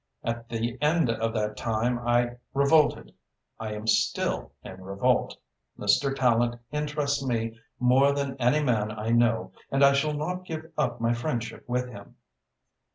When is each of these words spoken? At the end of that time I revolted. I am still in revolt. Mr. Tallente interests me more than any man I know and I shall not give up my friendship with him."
At 0.23 0.49
the 0.49 0.79
end 0.81 1.11
of 1.11 1.31
that 1.35 1.55
time 1.55 1.99
I 1.99 2.37
revolted. 2.55 3.13
I 3.59 3.75
am 3.75 3.85
still 3.85 4.51
in 4.63 4.81
revolt. 4.81 5.37
Mr. 5.77 6.11
Tallente 6.11 6.57
interests 6.71 7.23
me 7.23 7.59
more 7.79 8.11
than 8.11 8.35
any 8.37 8.63
man 8.63 8.89
I 8.89 9.11
know 9.11 9.51
and 9.69 9.85
I 9.85 9.93
shall 9.93 10.13
not 10.15 10.43
give 10.45 10.71
up 10.75 10.99
my 11.01 11.13
friendship 11.13 11.69
with 11.69 11.87
him." 11.87 12.15